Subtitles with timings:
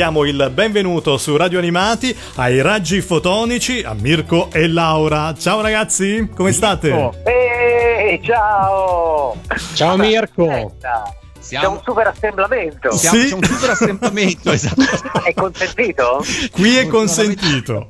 [0.00, 5.34] diamo il benvenuto su Radio Animati ai raggi fotonici a Mirko e Laura.
[5.34, 6.90] Ciao ragazzi, come state?
[6.90, 7.14] Oh.
[7.22, 9.36] Ehi, ciao!
[9.74, 10.48] Ciao Mirko!
[10.48, 11.14] Aspetta.
[11.38, 11.66] Siamo...
[11.66, 12.90] C'è un super assemblamento.
[12.92, 13.28] Siamo, sì.
[13.28, 15.22] C'è un super assemblamento, esatto.
[15.22, 16.24] È consentito?
[16.50, 17.88] Qui è consentito.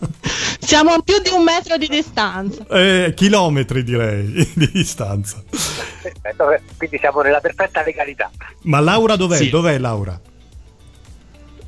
[0.60, 2.64] Siamo a più di un metro di distanza.
[2.70, 5.42] Eh, chilometri direi di distanza.
[5.50, 8.30] Perfetto, quindi siamo nella perfetta legalità.
[8.62, 9.36] Ma Laura dov'è?
[9.36, 9.50] Sì.
[9.50, 10.18] Dov'è Laura?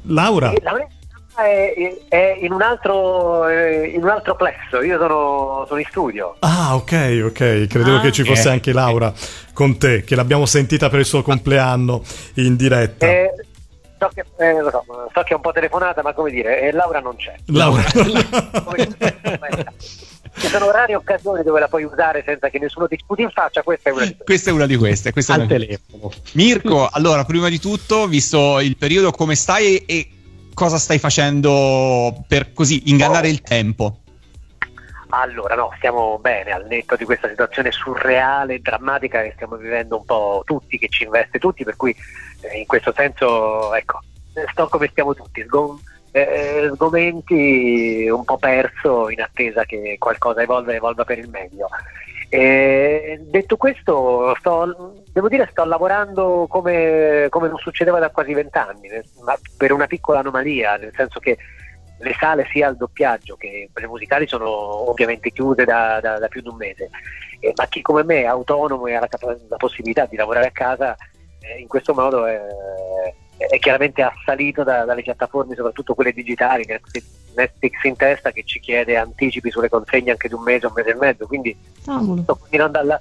[0.06, 0.52] Laura?
[0.52, 0.86] Eh, Laura
[1.36, 6.36] è, è in, un altro, eh, in un altro plesso, io sono, sono, in studio.
[6.40, 9.12] Ah, ok, ok, credevo ah, che ci fosse anche Laura
[9.52, 12.02] con te, che l'abbiamo sentita per il suo compleanno
[12.34, 13.06] in diretta.
[13.06, 13.30] Eh,
[13.98, 17.00] so, che, eh, so, so che, è un po' telefonata, ma come dire, eh, Laura
[17.00, 17.34] non c'è.
[17.46, 17.82] Laura.
[20.46, 23.62] Ci sono rare occasioni dove la puoi usare senza che nessuno ti sputi in faccia.
[23.62, 24.24] Questa è una di queste.
[24.24, 25.12] Questa è una di queste.
[25.12, 26.12] Questa Al telefono.
[26.34, 30.08] Mirko, allora, prima di tutto, visto il periodo, come stai e
[30.54, 33.30] cosa stai facendo per così ingannare oh.
[33.32, 33.98] il tempo?
[35.08, 39.96] Allora, no, stiamo bene al netto di questa situazione surreale, e drammatica che stiamo vivendo
[39.96, 41.92] un po' tutti, che ci investe tutti, per cui
[42.42, 44.00] eh, in questo senso, ecco,
[44.52, 45.80] sto come stiamo tutti, sgom-
[46.16, 51.68] eh, sgomenti, un po' perso in attesa che qualcosa evolva e evolva per il meglio.
[52.30, 58.88] E detto questo, sto, devo dire sto lavorando come, come non succedeva da quasi vent'anni,
[59.24, 61.36] ma per una piccola anomalia, nel senso che
[61.98, 64.48] le sale sia al doppiaggio che le musicali sono
[64.90, 66.88] ovviamente chiuse da, da, da più di un mese,
[67.40, 70.52] eh, ma chi come me è autonomo e ha la, la possibilità di lavorare a
[70.52, 70.96] casa,
[71.40, 72.40] eh, in questo modo è,
[73.48, 78.96] è chiaramente assalito da, dalle piattaforme, soprattutto quelle digitali, Netflix in testa che ci chiede
[78.96, 83.00] anticipi sulle consegne anche di un mese, un mese e mezzo, quindi sto continuando alla,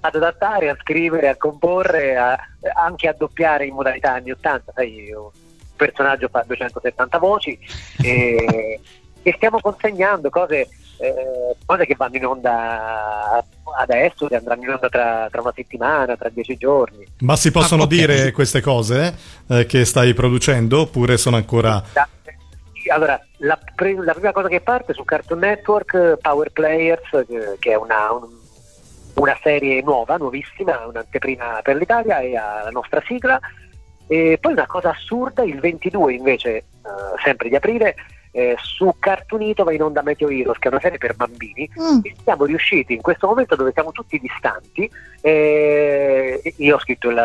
[0.00, 2.38] ad adattare, a scrivere, a comporre, a,
[2.74, 5.30] anche a doppiare in modalità anni 80, sai, un
[5.74, 7.58] personaggio fa 270 voci
[8.02, 8.80] e,
[9.22, 13.44] e stiamo consegnando cose eh, cose che vanno in onda
[13.76, 17.06] adesso, che andranno in onda tra, tra una settimana, tra dieci giorni.
[17.20, 17.98] Ma si possono ah, okay.
[17.98, 19.14] dire queste cose
[19.48, 21.82] eh, che stai producendo oppure sono ancora...
[22.88, 27.72] Allora, la, pre- la, prima cosa che parte su Cartoon Network, Power Players, che, che
[27.72, 28.28] è una, un,
[29.14, 33.40] una, serie nuova, nuovissima, un'anteprima per l'Italia e ha la nostra sigla.
[34.06, 37.96] E poi una cosa assurda, il 22 invece, uh, sempre di aprile,
[38.36, 42.00] eh, su Cartoonito va in onda Meteo Heroes, che è una serie per bambini, mm.
[42.02, 44.90] e siamo riusciti in questo momento dove siamo tutti distanti,
[45.22, 47.18] eh, io ho scritto il,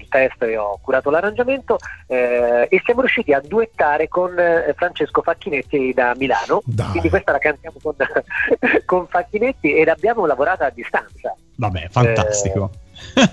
[0.00, 1.76] il, test e ho curato l'arrangiamento,
[2.06, 6.88] eh, e siamo riusciti a duettare con eh, Francesco Facchinetti da Milano, Dai.
[6.92, 7.94] quindi questa la cantiamo con,
[8.86, 11.36] con Facchinetti ed abbiamo lavorato a distanza.
[11.56, 12.70] Vabbè, fantastico.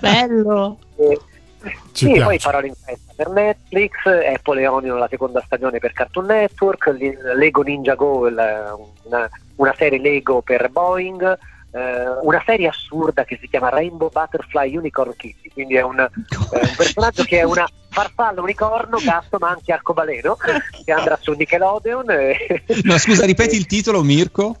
[0.00, 0.76] Bello!
[1.92, 2.24] Ci sì, piace.
[2.24, 6.86] poi parole in festa per Netflix, Apple e Onion la seconda stagione per Cartoon Network,
[7.36, 11.38] Lego Ninja Go, una, una serie Lego per Boeing,
[11.72, 16.10] eh, una serie assurda che si chiama Rainbow Butterfly Unicorn Kitty, quindi è un, eh,
[16.10, 20.36] un personaggio che è una farfalla unicorno, gatto ma anche arcobaleno,
[20.84, 22.10] che andrà su Nickelodeon.
[22.10, 22.64] E...
[22.84, 24.56] No, scusa, ripeti il titolo Mirko?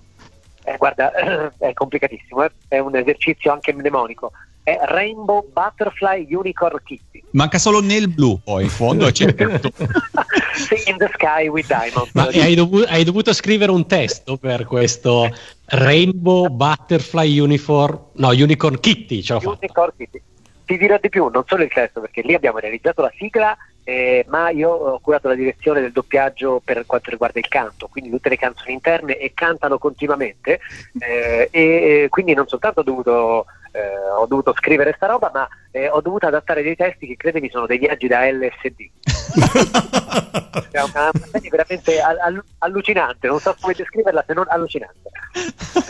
[0.64, 1.12] Eh, guarda,
[1.58, 2.52] è complicatissimo, eh?
[2.68, 7.22] è un esercizio anche mnemonico è Rainbow Butterfly Unicorn Kitty.
[7.30, 9.72] Manca solo nel blu poi in fondo c'è tutto.
[10.54, 12.12] sì, in the sky with diamonds.
[12.12, 15.30] Ma hai, dovuto, hai, dovuto scrivere un testo per questo
[15.66, 20.22] Rainbow Butterfly Uniform, no, Unicorn Kitty, ce l'ho Unicorn Kitty.
[20.64, 24.24] Ti dirò di più, non solo il testo, perché lì abbiamo realizzato la sigla eh,
[24.28, 28.28] ma io ho curato la direzione del doppiaggio per quanto riguarda il canto, quindi tutte
[28.28, 30.60] le canzoni interne e cantano continuamente
[31.00, 35.88] eh, e quindi non soltanto ho dovuto eh, ho dovuto scrivere sta roba, ma eh,
[35.88, 38.90] ho dovuto adattare dei testi che credemi sono dei viaggi da LSD.
[40.70, 45.10] è una, serie veramente all- allucinante, non so come descriverla se non allucinante.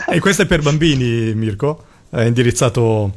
[0.07, 1.83] e questo è per bambini, Mirko?
[2.09, 3.11] È indirizzato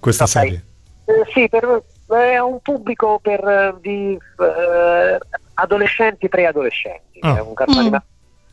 [0.00, 0.64] questa no, serie?
[1.04, 5.18] Eh, sì, per, è un pubblico per, eh, di eh,
[5.54, 7.36] adolescenti, preadolescenti, oh.
[7.36, 7.94] è un cartone mm.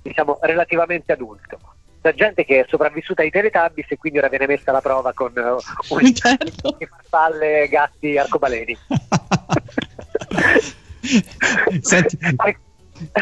[0.02, 1.58] diciamo relativamente adulto
[2.02, 5.32] c'è gente che è sopravvissuta ai Teletubbies e quindi ora viene messa alla prova con
[5.36, 5.58] uh,
[5.96, 6.78] un certo.
[6.80, 8.78] farfalle, gatti, arcobaleni.
[11.82, 12.18] Senti.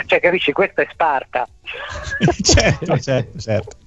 [0.08, 1.48] Cioè, capisci, questa è Sparta.
[2.42, 3.78] certo, certo, certo.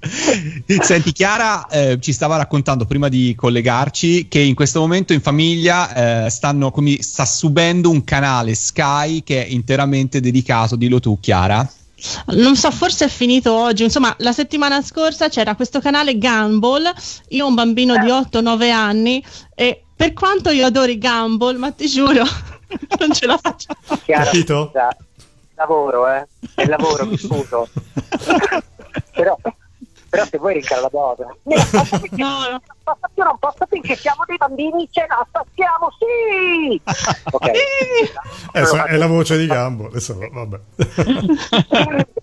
[0.82, 6.26] Senti, Chiara eh, ci stava raccontando prima di collegarci che in questo momento in famiglia
[6.26, 11.68] eh, stanno, come, sta subendo un canale Sky che è interamente dedicato, dillo tu, Chiara
[12.36, 13.84] non so, forse è finito oggi.
[13.84, 16.90] Insomma, la settimana scorsa c'era questo canale Gumball.
[17.28, 19.24] Io ho un bambino di 8-9 anni
[19.54, 22.24] e per quanto io adori Gumball, ma ti giuro,
[22.98, 23.68] non ce la faccio.
[24.04, 24.72] Chiara, Capito?
[25.54, 26.26] lavoro, eh?
[26.54, 27.68] È lavoro, mi scuso.
[29.12, 29.36] però,
[30.10, 31.24] però se vuoi rincara la dose.
[32.18, 32.60] No, no.
[33.14, 36.80] Io non posso finché siamo dei bambini, ce la spazziamo, sì!
[37.30, 37.50] Ok.
[38.52, 39.86] Eh, so- è la voce di Gambo.
[39.86, 40.60] Adesso, vabbè.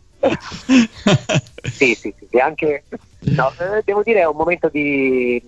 [1.63, 2.83] sì, sì, sì, sì, anche
[3.19, 5.41] no, eh, devo dire è un momento di,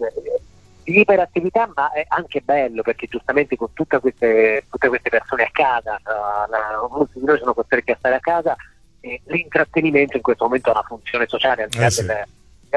[0.83, 5.49] di iperattività, ma è anche bello perché giustamente con tutte queste, tutte queste persone a
[5.51, 6.01] casa, eh,
[6.49, 8.55] la- molti di noi sono costretti a stare a casa,
[9.25, 12.01] l'intrattenimento in questo momento ha una funzione sociale, al di là Eh sì.
[12.05, 12.25] delle,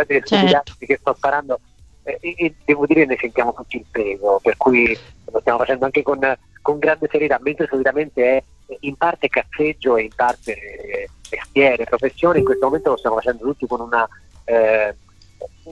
[0.07, 0.75] delle Certo.
[0.79, 1.61] che sto sparando.
[2.05, 4.97] eh, e, e devo dire ne sentiamo tutti il peso, per cui
[5.31, 6.19] lo stiamo facendo anche con,
[6.61, 8.45] con grande serietà, mentre solitamente è
[8.81, 13.45] in parte cazzeggio e in parte eh, mestiere, professione, in questo momento lo stiamo facendo
[13.45, 14.09] tutti con una
[14.45, 14.95] eh,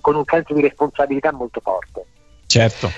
[0.00, 2.04] con un senso di responsabilità molto forte.
[2.50, 2.90] Certo.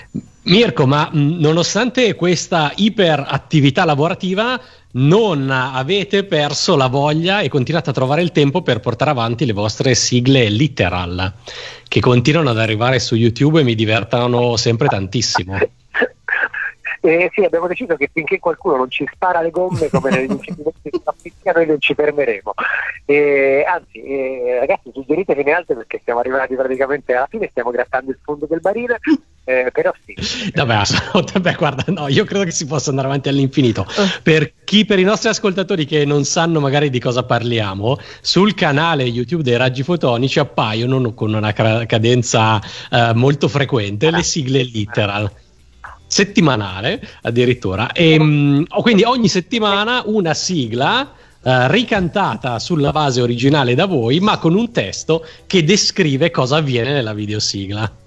[0.44, 4.58] Mirko, ma nonostante questa iperattività lavorativa,
[4.92, 9.52] non avete perso la voglia e continuate a trovare il tempo per portare avanti le
[9.52, 11.34] vostre sigle literal,
[11.86, 15.58] che continuano ad arrivare su YouTube e mi divertono sempre tantissimo.
[17.04, 20.88] Eh, sì, abbiamo deciso che finché qualcuno non ci spara le gomme come negli incidenti
[20.88, 22.54] di Appicchia noi non ci fermeremo.
[23.06, 28.18] Eh, anzi, eh, ragazzi, suggeritevene altre perché siamo arrivati praticamente alla fine, stiamo grattando il
[28.22, 29.00] fondo del barile,
[29.44, 30.50] eh, però sì.
[30.54, 30.82] Vabbè,
[31.40, 33.86] beh, guarda, no, io credo che si possa andare avanti all'infinito.
[34.22, 39.02] Per chi, per i nostri ascoltatori che non sanno magari di cosa parliamo, sul canale
[39.04, 42.60] YouTube dei Raggi Fotonici appaiono con una ca- cadenza
[42.90, 45.30] eh, molto frequente le sigle literal.
[46.06, 51.10] Settimanale addirittura, e mh, oh, quindi ogni settimana una sigla
[51.42, 56.92] eh, ricantata sulla base originale da voi, ma con un testo che descrive cosa avviene
[56.92, 58.01] nella videosigla.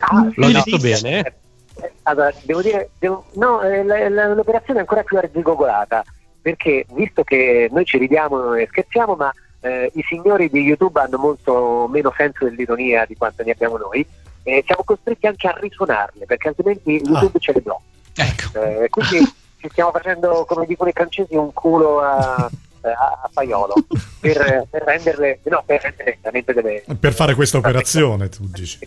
[0.00, 1.20] Ah, L'ho detto bene?
[1.20, 6.04] eh, Allora, devo dire, devo- no, eh, l'operazione è ancora più arzigogolata,
[6.40, 11.18] perché visto che noi ci ridiamo e scherziamo, ma eh, i signori di YouTube hanno
[11.18, 14.06] molto meno senso dell'ironia di quanto ne abbiamo noi,
[14.44, 17.82] e siamo costretti anche a risuonarle, perché altrimenti YouTube ce le blocca.
[18.14, 18.62] Ecco.
[18.62, 19.18] Eh, quindi
[19.58, 22.48] ci stiamo facendo, come dicono i francesi, un culo a,
[22.92, 23.74] a, a paiolo
[24.20, 26.84] per, per renderle, no, per rendere veramente delle...
[26.98, 28.78] Per fare questa operazione, tu dici.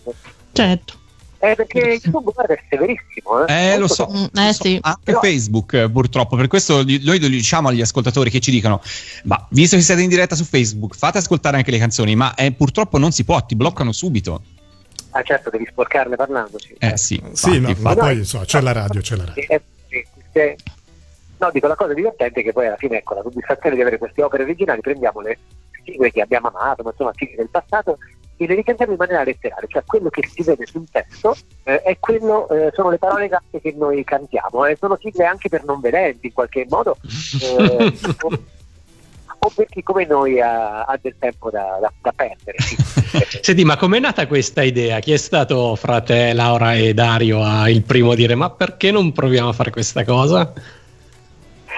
[0.52, 0.98] Certo.
[1.42, 3.46] Eh, perché YouTube guarda, è severissimo.
[3.46, 4.62] Eh, Eh, lo so, Mm, lo eh, so.
[4.62, 4.78] sì.
[4.82, 8.82] anche Però- Facebook eh, purtroppo, per questo noi lo diciamo agli ascoltatori che ci dicono,
[9.24, 12.52] ma visto che siete in diretta su Facebook, fate ascoltare anche le canzoni, ma eh,
[12.52, 14.42] purtroppo non si può, ti bloccano subito.
[15.12, 16.74] Ah certo, devi sporcarle parlando, sì.
[16.78, 17.98] Eh sì, Sì, infatti, ma, ma infatti.
[17.98, 19.42] poi insomma, c'è la radio, c'è la radio.
[19.48, 20.56] Eh, sì, sì.
[21.40, 23.96] No, dico la cosa divertente è che poi alla fine ecco la soddisfazione di avere
[23.96, 25.38] queste opere originali, prendiamo le
[25.82, 27.96] sigle che abbiamo amato, ma insomma sigle del passato
[28.36, 31.34] e le ricantiamo in maniera letterale, cioè quello che si vede sul testo
[31.64, 35.64] eh, quello, eh, sono le parole esatte che noi cantiamo, e sono sigle anche per
[35.64, 36.96] non vedenti in qualche modo,
[37.40, 37.92] eh,
[38.22, 38.28] o,
[39.42, 42.58] o per chi come noi ha, ha del tempo da, da- da perdere.
[43.40, 45.00] Senti, ma com'è nata questa idea?
[45.00, 48.90] Chi è stato fra te, Laura e Dario a il primo a dire ma perché
[48.90, 50.52] non proviamo a fare questa cosa?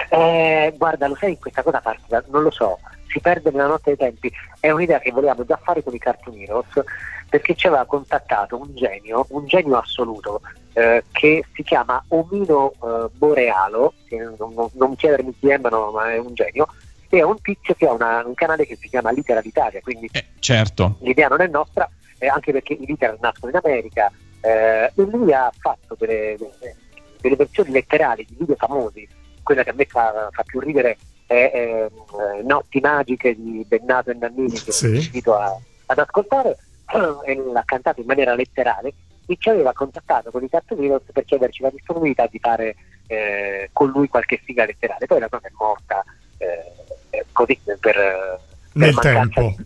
[0.09, 3.95] Eh, guarda, lo sai, questa cosa parte da, non lo so, si perde nella notte
[3.95, 4.31] dei tempi.
[4.59, 6.81] È un'idea che volevamo già fare con i Cartoon Heroes
[7.29, 10.41] perché ci aveva contattato un genio, un genio assoluto,
[10.73, 13.93] eh, che si chiama Omino eh, Borealo,
[14.37, 16.67] non, non- non chiedermi chi è, ma, no, ma è un genio,
[17.09, 20.09] e è un tizio che ha una- un canale che si chiama Litera d'Italia, quindi
[20.13, 20.97] Eh, certo.
[20.99, 25.33] l'idea non è nostra, eh, anche perché i literal nascono in America, eh, e lui
[25.33, 26.75] ha fatto delle, delle-
[27.19, 29.07] delle versioni letterali di video famosi,
[29.43, 30.97] quella che a me fa, fa più ridere
[31.27, 34.87] è ehm, eh, Notti magiche di Bennato e Nannini che Sì.
[34.89, 35.57] vi invito a-
[35.87, 36.57] ad ascoltare,
[37.25, 38.93] e l'ha cantato in maniera letterale
[39.25, 42.75] e ci aveva contattato con i Cartoon Heroes per chiederci la disponibilità di fare
[43.07, 46.03] eh, con lui qualche sigla letterale, poi la cosa è morta
[46.37, 46.71] eh,
[47.11, 48.39] eh, così per, per
[48.73, 49.55] Nel mancanza tempo.
[49.57, 49.65] di-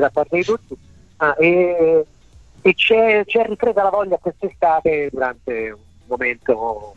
[0.00, 0.76] da parte di tutti
[1.20, 2.04] Ah, e,
[2.62, 6.94] e c'è, c'è ripresa la voglia quest'estate durante un momento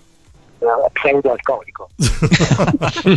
[0.62, 1.89] eh, pseudo alcolico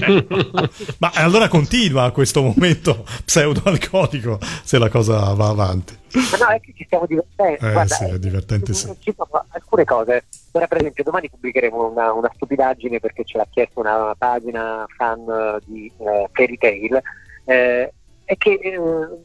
[0.99, 5.97] Ma allora continua questo momento pseudo-alcolico se la cosa va avanti.
[6.13, 8.95] ma no è che ci stiamo divertendo Eh, Guarda, sì, è divertente, sì.
[9.01, 13.47] ci sono alcune cose ora per esempio domani pubblicheremo una, una stupidaggine perché ce l'ha
[13.51, 17.01] chiesto una pagina fan eh, di eh, Fairy Tail
[17.47, 17.93] eh,
[18.27, 18.79] è che eh,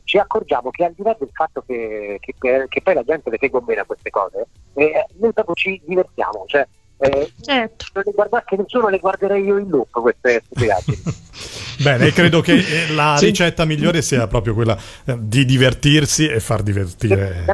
[0.03, 3.38] ci accorgiamo che al di là del fatto che, che- che poi la gente le
[3.39, 6.67] segue bene a queste cose eh, noi proprio ci divertiamo cioè
[6.99, 7.85] eh, Certo.
[7.93, 11.01] non le guardasse nessuno, le guarderei io in loop queste stupidaggini.
[11.81, 13.25] Bene, credo che eh, la Sì.
[13.27, 17.45] ricetta migliore sia proprio quella eh, di divertirsi e far divertire.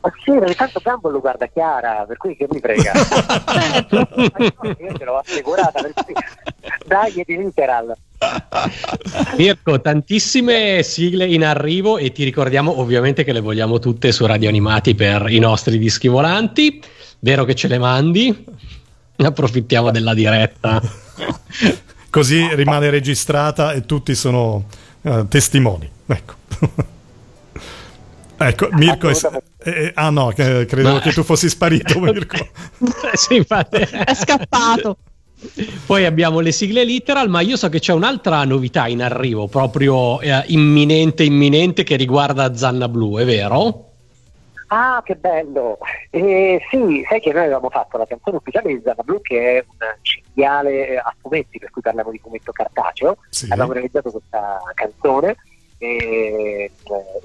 [0.00, 2.92] Ma sì, ogni tanto Gambo lo guarda Chiara, per cui che mi frega.
[4.78, 6.12] Io ce l'ho assicurata, per cui
[6.86, 7.94] dai di Literal.
[9.36, 14.48] Mirko, tantissime sigle in arrivo e ti ricordiamo ovviamente che le vogliamo tutte su Radio
[14.48, 16.82] Animati per i nostri dischi volanti.
[17.20, 18.44] Vero che ce le mandi?
[19.16, 20.80] Approfittiamo della diretta.
[22.10, 24.66] Così rimane registrata e tutti sono
[25.00, 25.90] uh, testimoni.
[26.06, 26.34] Ecco.
[28.36, 29.16] ecco, Mirko è...
[29.66, 31.00] Eh, ah no, credevo Ma...
[31.00, 32.36] che tu fossi sparito, Mirko.
[33.14, 33.78] sì, infatti.
[33.78, 34.98] È scappato.
[35.86, 40.20] Poi abbiamo le sigle literal, ma io so che c'è un'altra novità in arrivo, proprio
[40.20, 43.90] eh, imminente, imminente, che riguarda Zanna Blu, è vero?
[44.68, 45.78] Ah, che bello!
[46.10, 49.64] Eh, sì, sai che noi avevamo fatto la canzone ufficiale di Zanna Blu, che è
[49.66, 53.18] un cinghiale a fumetti, per cui parliamo di fumetto cartaceo.
[53.28, 53.46] Sì.
[53.50, 55.36] Abbiamo realizzato questa canzone
[55.78, 56.70] e,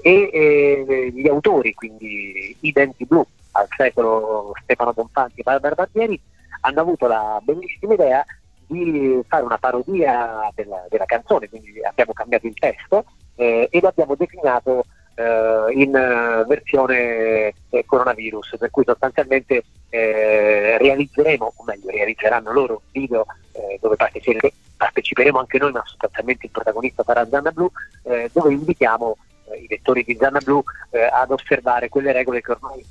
[0.02, 6.20] e, e, gli autori, quindi i Denti Blu, al secolo Stefano Bonfanti e Barbara Barbieri,
[6.60, 8.24] hanno avuto la bellissima idea
[8.66, 13.88] di fare una parodia della, della canzone, quindi abbiamo cambiato il testo eh, e lo
[13.88, 21.90] abbiamo declinato eh, in uh, versione eh, coronavirus, per cui sostanzialmente eh, realizzeremo, o meglio
[21.90, 27.26] realizzeranno loro un video eh, dove parteciperemo, parteciperemo, anche noi, ma sostanzialmente il protagonista sarà
[27.28, 27.70] Zanna Blu,
[28.04, 29.16] eh, dove invitiamo
[29.60, 30.62] i lettori di Zanna Blu
[31.10, 32.84] ad osservare quelle regole che ormai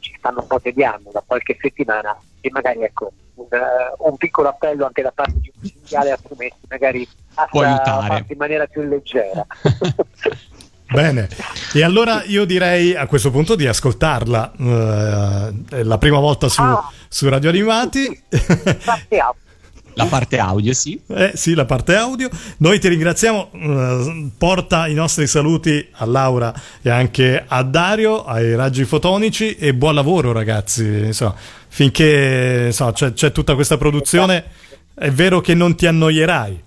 [0.00, 4.48] ci stanno un po' tediando da qualche settimana e magari ecco un, uh, un piccolo
[4.48, 8.82] appello anche da parte di un sindicale a promessi magari a farlo in maniera più
[8.82, 9.46] leggera.
[10.88, 11.28] Bene,
[11.74, 16.90] e allora io direi a questo punto di ascoltarla uh, la prima volta su, ah.
[17.08, 18.22] su Radio Animati.
[19.98, 21.00] La parte audio, sì.
[21.06, 22.28] Eh, sì, la parte audio.
[22.58, 23.48] Noi ti ringraziamo.
[23.52, 29.72] Uh, porta i nostri saluti a Laura e anche a Dario, ai raggi fotonici e
[29.72, 31.14] buon lavoro, ragazzi.
[31.14, 31.34] So,
[31.68, 34.44] finché so, c'è, c'è tutta questa produzione,
[34.94, 36.62] è vero che non ti annoierai.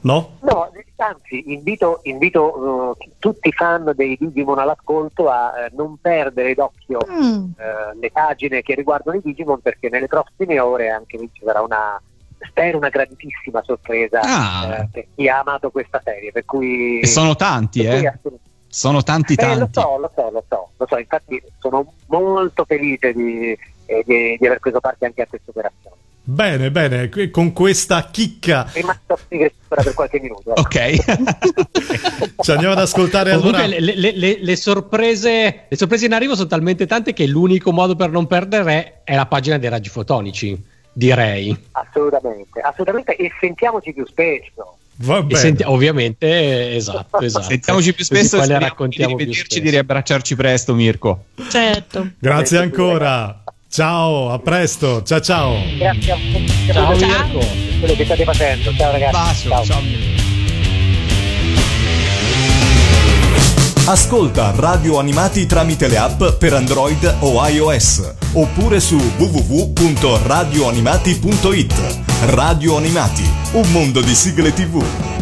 [0.00, 0.38] No?
[0.40, 6.54] No, anzi invito, invito uh, tutti i fan dei Digimon all'ascolto a uh, non perdere
[6.54, 7.24] d'occhio mm.
[7.24, 11.60] uh, le pagine che riguardano i Digimon perché nelle prossime ore anche lì ci sarà
[11.60, 12.00] una
[12.38, 14.86] spero una grandissima sorpresa ah.
[14.90, 18.12] per chi ha amato questa serie per cui e sono tanti eh
[18.68, 22.64] sono tanti eh, tanti lo so lo so lo so lo so infatti sono molto
[22.66, 25.96] felice di, eh, di, di aver preso parte anche a questa operazione
[26.28, 28.68] Bene, bene, con questa chicca.
[28.72, 30.56] Rimasto per qualche minuto.
[30.56, 30.60] Eh.
[30.60, 32.40] Ok.
[32.42, 33.78] Ci andiamo ad ascoltare Comunque, allora.
[33.78, 37.94] Le, le, le, le, sorprese, le sorprese in arrivo sono talmente tante che l'unico modo
[37.94, 40.60] per non perdere è la pagina dei raggi fotonici,
[40.92, 41.56] direi.
[41.70, 43.14] Assolutamente, assolutamente.
[43.14, 44.78] E sentiamoci più spesso.
[45.30, 47.44] Senti- ovviamente, esatto, esatto.
[47.44, 51.26] Sentiamoci più spesso e raccontiamo di rivederci, di riabbracciarci presto, Mirko.
[51.48, 52.10] Certo.
[52.18, 53.44] Grazie ancora.
[53.68, 55.02] Ciao, a presto.
[55.02, 55.56] Ciao ciao.
[55.76, 56.72] Grazie a tutti.
[56.72, 57.08] Ciao, ciao.
[57.08, 57.46] Mirko.
[57.78, 58.74] Quello che state facendo.
[58.74, 59.48] Ciao ragazzi.
[59.48, 59.64] Bacio, ciao.
[59.64, 59.82] ciao.
[63.88, 71.74] Ascolta Radio Animati tramite le app per Android o iOS oppure su www.radioanimati.it.
[72.22, 75.15] Radio Animati, un mondo di sigle TV.